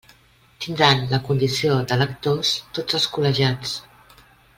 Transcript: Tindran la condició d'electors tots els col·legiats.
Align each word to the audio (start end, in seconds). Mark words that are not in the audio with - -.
Tindran 0.63 1.03
la 1.11 1.19
condició 1.27 1.75
d'electors 1.91 2.55
tots 2.79 2.99
els 3.01 3.07
col·legiats. 3.19 3.75